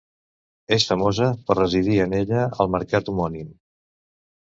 És 0.77 0.85
famosa 0.91 1.27
per 1.51 1.59
residir 1.61 2.01
en 2.09 2.19
ella 2.23 2.43
el 2.67 2.75
mercat 2.79 3.15
homònim. 3.15 3.57